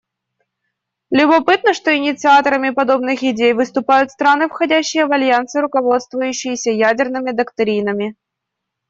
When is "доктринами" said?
7.29-8.15